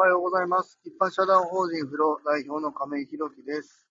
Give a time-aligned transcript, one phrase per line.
[0.00, 0.78] おはようございます。
[0.84, 3.84] 一般社団法人フロ代表の亀井宏樹です。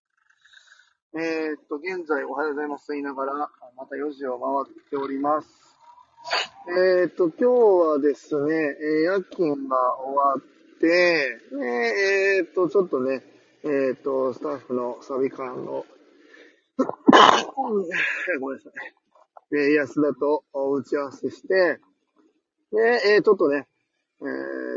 [1.14, 3.34] えー、っと、現在おはようございますと言いながら、
[3.76, 5.50] また4時を回っております。
[6.70, 13.22] えー、っと、今日はですね、え夜勤が終わって、えー、っと、ちょっとね、
[13.66, 15.84] え、っと、スタッフのサビ館の、
[18.40, 19.58] ごめんなさい。
[19.60, 21.82] え安田と打ち合わせして、
[22.72, 23.68] で、えーちょっとね、
[24.20, 24.24] え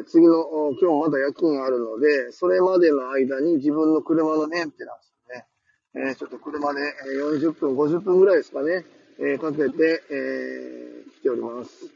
[0.03, 5.47] ー次の、今日まだ夜勤あるので、それまでの間に自分の車のメンテナンスね、
[5.95, 6.81] えーちょっと車で
[7.17, 8.85] 40分、50分ぐらいですかね、
[9.19, 11.87] えーかけて、えー来ております。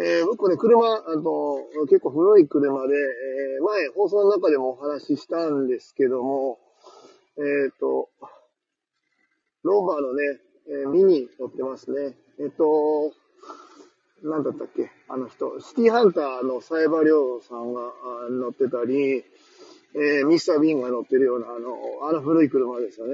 [0.00, 6.58] えー僕ね、車、あと、結構古い車で、えー前、放送の中でもお話ししたんですけども、
[7.38, 8.10] えっ、と、
[9.62, 12.16] ローバーのね、えーミニ乗ってますね。
[12.40, 13.12] えっ、と、
[14.22, 14.90] なんだったっけ？
[15.08, 17.92] あの人、シティハンターのサイバリョウさんが
[18.30, 19.24] 乗ってたり、
[19.94, 21.76] えーミスター・ビーンが乗ってるような、あの、
[22.08, 23.12] あの古い車ですよね。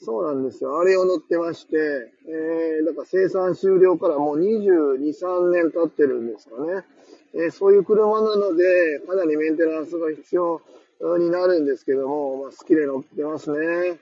[0.00, 0.78] そうなんですよ。
[0.78, 1.76] あれを乗ってまして、
[2.28, 6.84] えー、だから生産終了からもう22、3年経ってるんですかね。
[7.34, 10.60] えーそういう車なので、かなりメンテナンスが必要
[11.18, 13.98] になるんですけども、まあ、好きで乗ってますね。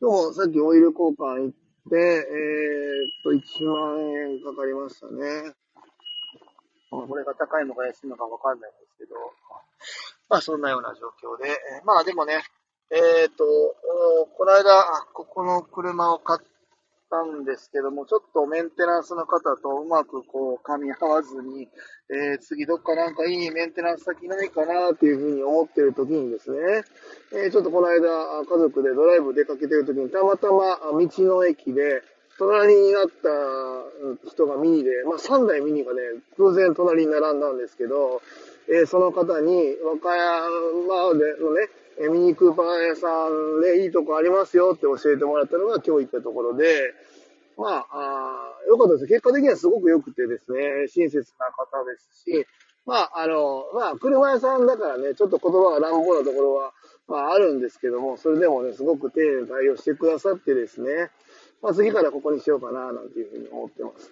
[0.00, 1.52] 今日もさっきオイル交換行っ
[1.88, 4.00] て、えー、っと、1万
[4.32, 5.54] 円かかりましたね。
[6.90, 9.14] まあこれが高いのか安いのかわかんないんですけど、
[10.28, 12.42] まあそんなような状況で、えーまあでもね、
[12.90, 16.57] えーっと、おこの間、あここの車を買っ
[17.10, 21.68] たんですけども、ちょっとメンテナンスの方とうまくこう噛み合わずに、
[22.10, 26.58] えー次どっかなんかいいメンテナンス先ないかなっていうふうに思ってる時にですね、
[27.32, 32.02] えーちょっとこの間、家族でドライブ出かけてる時にたまたま道の駅で、
[32.38, 36.00] 隣になった人がミニで、まあ3台ミニがね、
[36.36, 38.22] 偶然隣に並んだんですけど、
[38.68, 41.68] えーその方に、和歌山でのね、
[42.00, 46.94] えミニクーパー屋さんでいいとこありますよって教えてもらったのが今日行ったところで、
[47.56, 49.06] まあ、あよかったです。
[49.06, 52.46] 結果的にはすごく良くてですね、親切な方ですし、
[52.86, 56.72] まあ、あの、まあ、車屋さんだからね、ちょっと言葉が乱暴なところは、
[57.08, 61.10] まあ、あるんですけども、それでもね、すごく丁寧に対応してくださってですね、
[61.60, 64.10] まあ、次からここにしようかな、なんていうふうに思ってます。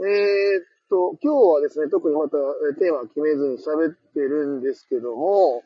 [0.00, 2.36] えーっと、今日はですね、特にまた
[2.70, 5.62] えテーマ決めずに喋ってるんですけども、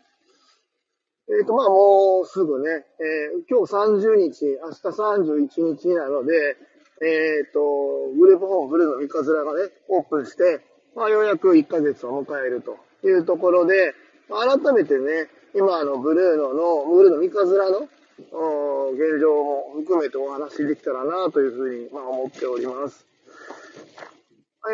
[1.30, 6.56] えーと、まあもうすぐね、えー今日30日、明日31日なので、
[7.00, 10.60] えーと、グループホームブルーの三日面がね、オープンして、
[10.96, 13.94] まあようやく1ヶ月を迎えるというところで、
[14.28, 17.88] ま改めてね、今のブルーノの、ブルーの三日面の、
[18.32, 23.09] お現状も含めてお話できたらなというふうに、まあ、思っております。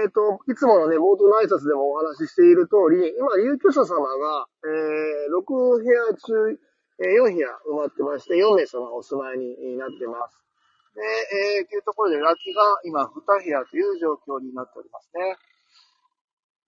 [0.03, 6.59] えっ、と、いつものね、冒頭の挨拶でもお話ししている通り、今、入居者様が、えー、6部屋中、
[6.99, 10.43] えー4部屋埋まってまして、4名様がお住まいになってます。
[10.97, 11.03] で、
[11.61, 15.37] えー、というところで、ラッキが今、2部屋という状況になっておりますね。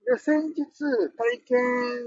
[0.07, 1.59] で、先日、体験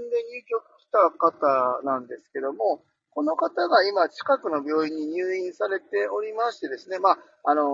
[0.08, 7.68] で入居来た方なんですけども、この方が今、近くの病院に入院されておりましてですね、まあ、あの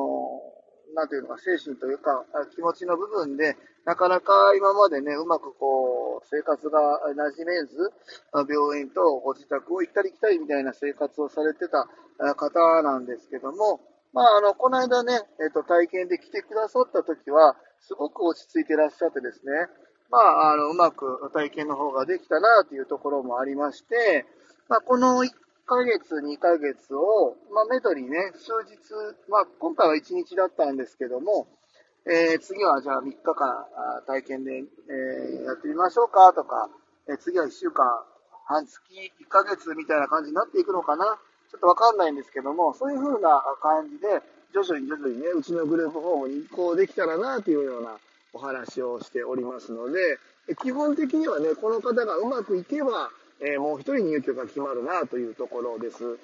[0.95, 6.79] なんていうのか、精神というか、気持ちの部分で、なかなか今までね、うまくこう、生活が
[7.17, 7.93] 馴染めず、
[8.33, 11.89] 病院とご自宅を行ったり来たりみたいな生活をされてた
[12.35, 13.81] 方なんですけども、
[14.13, 19.53] まあ、あの、この間ね、えっ、と、体験で来てくださった時は、すごく落ち着いてらっしゃってですね、
[20.11, 24.25] まあ、あの、うまく体験の方ができたなというところもありまして、
[24.69, 25.31] まあ、この1
[25.69, 28.81] 1ヶ月、2ヶ月を、まあ、めどにね、数日、
[29.29, 31.47] まあ、今回は1日だったんですけども、
[32.07, 33.67] えー次はじゃあ3日間
[34.07, 36.71] 体験で、えーやってみましょうかとか、
[37.07, 37.85] えー次は1週間、
[38.47, 38.81] 半月、
[39.21, 41.05] 1ヶ月みたいな感じになっていくのかな。
[41.53, 44.23] ちょっとわかんないんですけども、そういう風な感じで、
[44.55, 47.99] 徐々に徐々にね、うちのグループホームに移行できたらなというような
[48.33, 50.19] お話をしておりますので、
[50.63, 56.19] 基本的にはね、この方がうまくいけば、えーもう一人入居が決まるなというところです。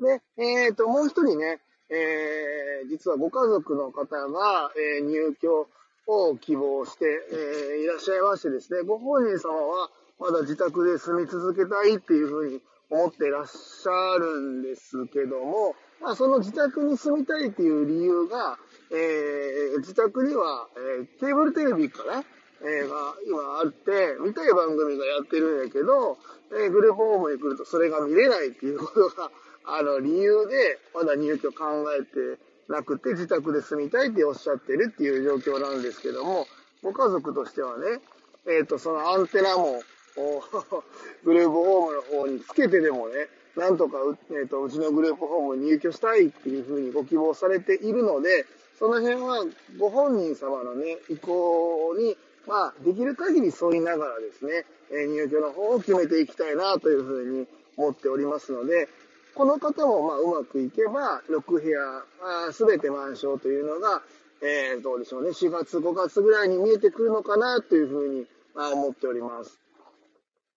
[0.00, 1.60] で、えっ、と、もう一人ね、
[1.90, 5.68] えー実はご家族の方が、え入居
[6.06, 12.60] を希望して、えーいらっしゃいましてですね、ご本人様はまだ自宅で住み続けたいっていうふうに
[12.90, 18.58] 思っていらっしゃるんですけども、まあ、その自宅に住みたいっていう理由が、
[18.90, 22.24] えー自宅には、えーケーブルテレビかね、
[22.62, 26.18] えーが今あって、見たい番組がやってるんやけど、
[26.52, 29.30] えーグループホームに来るとそれが見れないっていうことが、
[29.64, 36.46] あの、理由で、まだ入居考えてなくて、自宅で住みたいっておっしゃってるっていう状況なんですけども、
[36.82, 38.00] ご家族としてはね、
[38.46, 39.82] えっ、ー、と、そのアンテナも、
[41.24, 48.46] グループホームの方につけてでもね、なんとかう、えーと、うちのグループホームに入居したいっていうふうにご希望されているので、
[48.78, 49.44] その辺は
[49.78, 52.16] ご本人様のね、意向に、
[52.46, 57.46] まあ、できる限り沿いながらですね、え入居の方を決めていきたいなというふうに
[57.76, 58.88] 思っておりますので、
[59.34, 64.02] この方もまあうまくいけば、6部屋すべて満床というのが、
[64.42, 69.60] えー、どうでしょうね、4月、5月ぐらいに見えてくるのかなというふうに、まあ、思っております。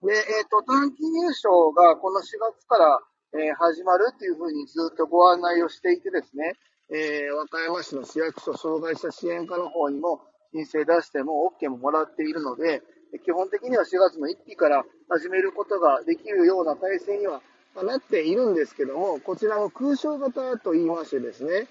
[0.01, 2.99] で、えっ、ー、と、短期入賞がこの4月から、
[3.33, 6.53] えー、始まるっていうふうにずっとご案内をしていてですね、
[6.89, 10.21] えー、和歌山市の市役所障害者支援課の方にも
[10.53, 12.81] 申請出しても OK ももらっているので、
[13.25, 17.41] 基本的には4月の1日から始めることができるような体制には
[17.75, 21.67] なっているんですけども、こちらの空床型と言いましてですね、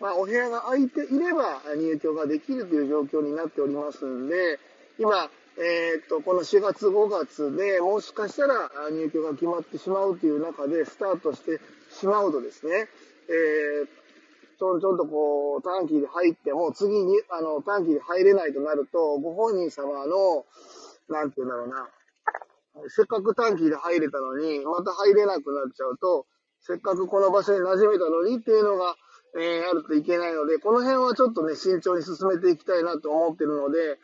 [0.00, 4.58] まあ、お部屋が空いていれば入居ができるという状況になっておりますんで、
[4.98, 11.60] 今、えー、っと、この4月5月でもしかしたら入居が決まってしまうという中でスタートして
[11.90, 12.88] しまうとですね、
[13.28, 13.88] えー、
[14.64, 20.46] ちょんちょんとこう短期で入っても次に、あの、短期で入れないとなると、ご本人様の、
[21.10, 21.88] なんて言うんだろうな、
[22.88, 26.26] せっかく短期で入れたのに、また入れなくなっちゃうと、
[26.60, 28.96] せっかくこの場所に馴染めたのにっていうのが、
[29.36, 33.98] えー、あるといけないので、この辺はちょっとね、慎重に進めていきたいなと思ってるので、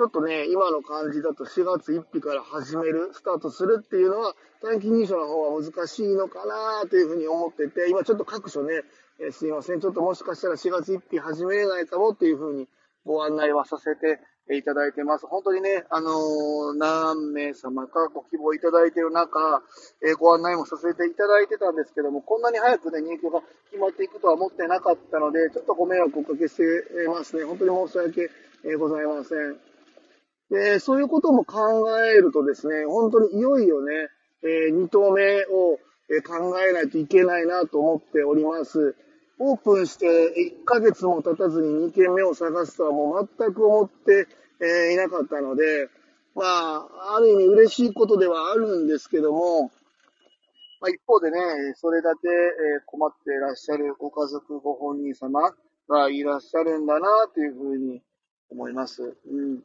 [0.00, 8.80] ちょっとね、今の感じだと4月1日から始める、スタートするっていうのは、短期認証の方は難しいのかなというふうに思ってて、今ちょっと各所ね、
[9.20, 12.66] えー、すいません、ちょっともしかしたら4月1日始めれないかもっていうふうに
[13.04, 14.20] ご案内はさせて
[14.56, 15.26] いただいてます。
[15.26, 19.62] 本当にね、あのー、何名様かご希望いただいている中、
[20.00, 26.64] えー、ご案内もさせていただいてたんですけども、こんなに早くね、入居が決まっていくとは思ってなかったので、ちょっとご迷惑をおかけして
[27.06, 27.44] ますね。
[27.44, 28.30] 本当に申し訳
[28.78, 29.69] ございません。
[30.50, 31.58] で、そういうことも考
[32.00, 33.92] えるとですね、本当にいよいよね、
[34.42, 35.78] えー、2棟目を
[36.26, 38.96] 考えないといけないなと思っております。
[39.38, 44.26] オープンして1ヶ月も経たずに2軒目を探すとはもう全く思って
[44.60, 45.88] えー、いなかったので、
[46.34, 49.72] まあ、ある意味嬉しいことではあるんですけども、
[50.80, 51.38] まあ、一方でね、
[51.76, 52.28] それだけ、
[52.86, 55.40] 困っていらっしゃるご家族、ご本人様
[55.88, 58.02] がいらっしゃるんだな、というふうに
[58.50, 59.16] 思います。
[59.30, 59.62] うん。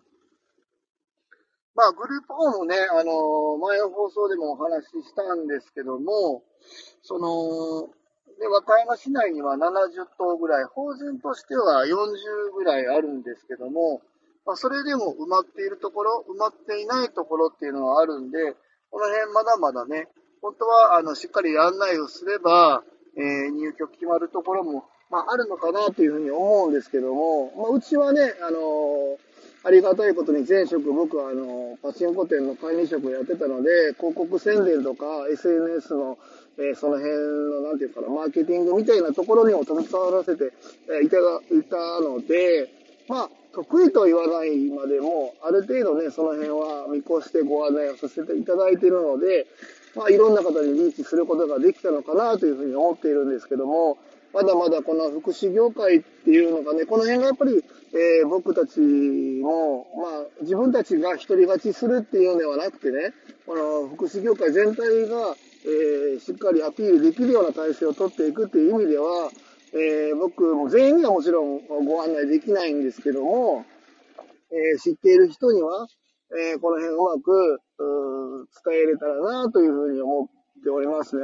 [1.76, 6.44] まあ、グループホームね、あの、前の放送でもお話ししたんですけども、
[7.04, 7.90] その、
[8.40, 14.02] で、和歌山市内には70棟ぐらい、法人としては40ぐらいあるんですけども、
[14.46, 18.56] まあ、それでも埋まっているところ、埋まっていないところっていうのはあるんで、
[18.90, 20.08] この辺まだまだね、
[20.42, 22.84] 本当は、あの、しっかり案内をすれば、
[23.18, 29.18] えー、入居決まるところも、まあ、あるのかなというふうに思うんですけども、まあ、うちはね、あのー、
[29.66, 36.20] ありがたいことに前職僕はあの、パチンコ店の管理職やってたので、広告宣伝とか SNS の、
[36.60, 40.54] えー、その辺の、なんていうかな、マーケティングみたいなところにも携わらせて、
[40.94, 42.70] えいただいたので、
[43.10, 49.48] まあ、得意と言わないまでも、ある程度ね、その辺は見越してご案内をさせていただいているので、
[49.96, 53.98] まあ、いろんな方にリーチすることができたのかなというふうに思っているんですけども、
[54.36, 63.14] まだまだこの福祉業界っていうのがね、この辺がやっぱり、えー、僕たちも、まあ、自分たちが一人勝ちするっていうのではなくてね、
[63.48, 69.32] この福祉業界全体が、えー、しっかりアピールできるような体制を取っていくっていう意味では、
[69.72, 73.66] えー、僕も全員にはもちろんご案内できないんですけども、
[74.52, 75.88] え、知っている人には、
[76.38, 77.62] え、この辺うまく
[78.68, 81.24] 伝えれたらなというふうに思っておりますね。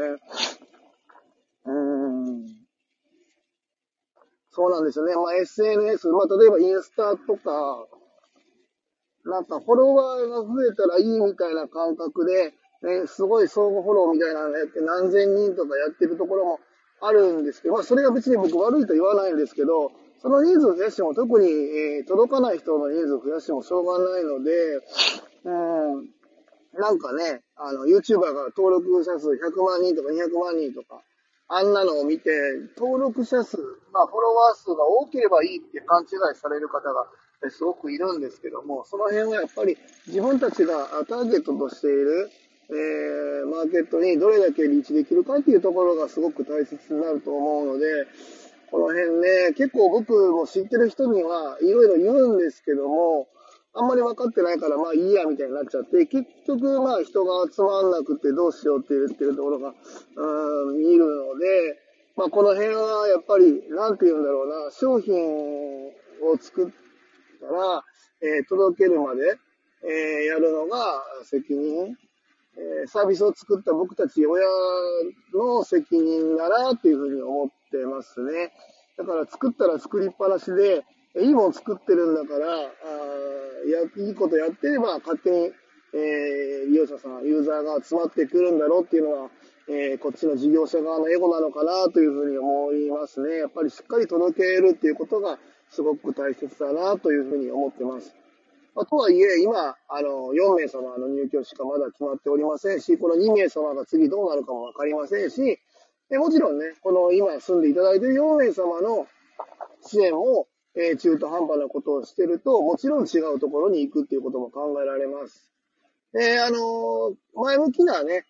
[1.66, 2.11] うん。
[4.52, 5.16] そうなんですよね。
[5.16, 7.88] まあ、SNS、まあ、例えばインスタとか、
[9.24, 16.60] なんかフォロワーが増えたらいいみたいな感覚で、ね、すごい相互フォローみたいなのやって何千人とかやってるところも
[17.00, 19.92] あるんですけど、まあ、それが別に僕悪いと言わないんですけど、
[20.22, 24.52] その人数増やしても特に、えー、届かない人の人数増やしてもしょうがないので、
[25.46, 31.02] うん、なんかね、あの、YouTuber が登録者数100万人とか200万人とか、
[31.54, 32.32] あんなのを見て、
[32.78, 33.58] 登録者数、
[33.92, 37.06] まあ、フォロワー数が多ければいいって勘違いされる方が
[37.50, 39.78] すごくいるんですけども、その辺はやっぱり
[40.08, 42.30] 自分たちがターゲットとしている、
[42.70, 47.86] えー、マーケットにどれだけリーチできるかっていうところがすごく大切になると思うので、
[48.72, 52.96] この辺ね、結構僕も知ってる人にはいろいろ言うんですけども、
[53.74, 59.74] あんまり分かってないからまあいいやみたいになっちゃって、結局まあ人が集まんなくてどうしようって言ってるところが、
[60.16, 61.80] うん、見るので、
[62.18, 66.72] まあこの辺はやっぱり、なんて言うんだろうな、商品を作っ
[67.40, 67.84] たら、
[68.22, 69.24] えー、届けるまで、
[69.84, 71.96] えー、やるのが責任。
[72.58, 74.46] えー、サービスを作った僕たち親
[75.34, 78.52] の責任だなっていうふうに思ってますね。
[78.98, 80.84] だから作ったら作りっぱなしで、
[81.20, 82.68] いいもん作ってるんだから、あ
[83.70, 85.52] やいいことやってれば勝手に、
[85.94, 89.30] えー、利用者さん、ユーザーが集まってくるんだろうっていうのは、
[89.70, 93.38] えー、こっちの事業者側のエゴなのかなというふうに思いますね。
[93.38, 95.38] やっぱりしっかり届けるっていうことが
[95.70, 98.16] すごく大切だなというふうに思ってます。
[98.74, 105.60] まあ、とはいえ、今、あの、4名様の入居しかまだ決まっておりませんし、この2名様が次どうなるかもわかりませんし、
[106.10, 109.08] でもちろんね、この今住んでいただいている4名様の
[109.82, 115.52] 支援を、えー、中途半端なことをしてると、もちろん違うところに行くっていうことも考えられます。
[116.14, 118.26] で、あのー、前向きなね、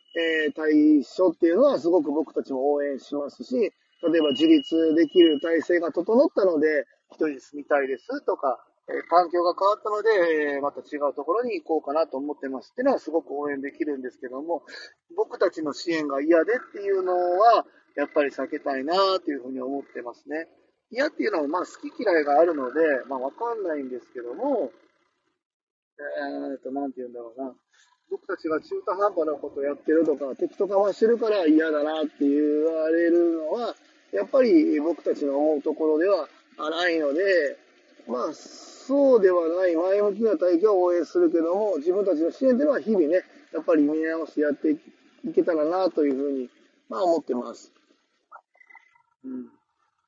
[0.46, 14.64] えー、対処っていうのはすごく僕たちも応援しますし、例えば自立できる体制が整ったので、一人で住みたいですとか、え環境が変わったので、えまた違うところに行こうかなと思ってますっていうのはすごく応援できるんですけども、
[15.16, 20.48] 僕たちの支援が嫌でっていうのは、やっぱり避けたいなというふうに思ってますね。
[20.92, 24.72] 嫌っていうのは、まあ好き嫌いがあるので、まあわかんないんですけども、
[25.98, 27.54] えー、っと、なんて言うんだろうな。
[28.10, 33.76] 僕たちが中途半端なことをやってるとか、適当かましてるから嫌だなって言われるのは、
[34.12, 37.58] やっぱり僕たちの思うところではないので、
[38.08, 46.50] まあ、そうではない前向きな体験を応援するけども、自分たちの支援というのは日々ね、やっぱり見直してやっていけたらなというふうに、
[46.90, 47.72] まあ思ってます。
[49.24, 49.61] うん。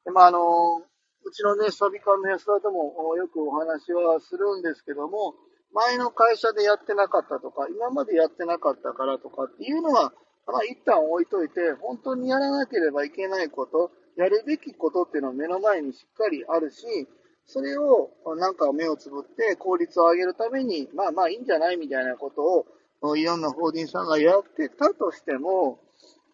[0.05, 0.83] で、まああの、
[1.25, 5.35] うちのね、サビ館の安田ともよくお話はするんですけども、
[5.73, 10.13] 前の会社でやってなかったとか、今までやってなかったからとかっていうのは、
[10.45, 16.85] まあ一旦置いといて、本当にやらなければいけないこと、やるべきことっていうのは目の前にしっかりあるし、
[17.45, 22.65] それをなんか目をつぶって効率を上げるために、まあまあいいんじゃないみたいなこと
[23.01, 25.79] をいろんな法人さんがやってたとしても、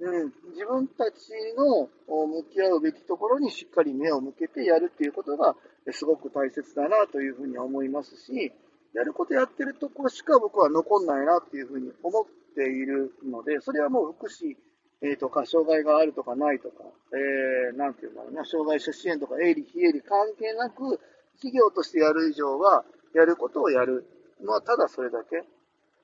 [0.02, 5.56] うん、自分たちの向き合うべきところにしっかり目を向けてやるっていうことが
[5.92, 8.54] すごく大切だなというふうに思いますし、
[8.94, 12.26] やることやってるところしか僕は残んないなっていうふうに思っ
[12.56, 14.56] ているので、それはもう福祉、
[15.02, 21.00] えー、とか、障害があるとかないとか、えー、なんていうんだろうな、障害者支援とか、営利、非営利関係なく、
[21.36, 24.06] 企業としてやる以上は、やることをやる。
[24.44, 25.44] まあ、ただそれだけ。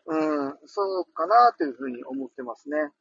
[0.07, 2.91] うん、そうかなというふうに思ってますね。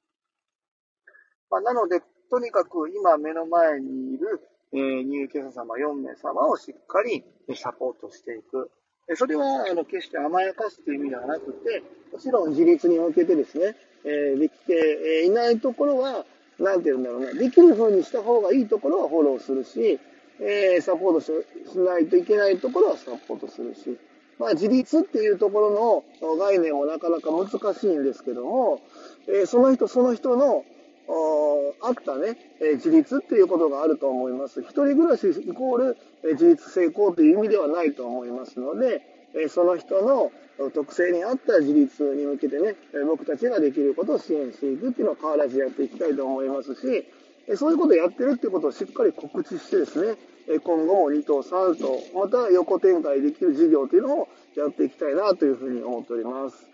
[1.54, 4.40] まあ、なので、とにかく今目の前にいる、
[4.72, 7.22] えー、入居者様4名様をしっかり
[7.54, 8.72] サポートしていく。
[9.14, 16.26] それは、あの、決して甘やかすという意味ではなくて、もちろん自立に向けてですね、えー、できていないところは、
[16.58, 20.00] なんて言うんだろうな、できる風にした方がいいところはフォローするし、
[20.40, 21.30] えー、サポートし
[21.78, 23.96] ないといけないところはサポートするし、
[24.40, 28.80] まあ自立っていうところの概念もなかなか難しいんですけども、
[29.28, 30.64] えー、その人その人の
[31.06, 34.62] あったね、え、自立っていうことがあると思います。
[34.62, 39.02] 一人暮らしイコール、え、自立成功という意味ではないと思いますので、
[39.34, 40.32] え、その人の
[40.72, 47.06] 特性に合った自立に向けてね、え僕たちができることを支援していくっていうのは変わらずやっていきたいと思いますし、
[47.48, 50.16] えそういうことをやってるっていうことをしっかり告知してですね、
[50.48, 56.68] え今後も2と3と、また横展開できる事業というのをやっていきたいなというふうに思っております。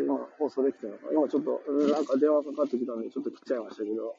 [0.00, 1.62] 今放送できてるのか今ちょっと
[1.92, 4.16] なんか電話かかってきたんでちょっと切っちゃいましたけど。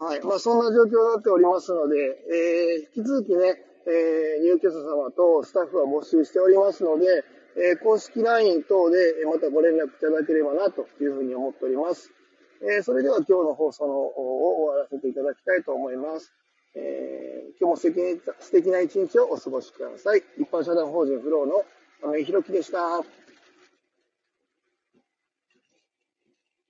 [0.00, 0.20] はい。
[0.22, 7.04] まあそんな状況になっておりますので、えー、引き続きね、えー、入居者様とスタッフは募集しておりますので、
[7.56, 12.10] えー、公式 LINE 等でまたご連絡いただければなというふうに思っております。
[12.62, 16.32] えー、それでは今日の放送のを終わらせていただきたいと思います。
[16.74, 20.22] えー、今日も素敵素敵な一日をお過ごしください。
[20.38, 21.64] 一般社団法人フローの
[22.00, 23.02] 亀井宏樹でした。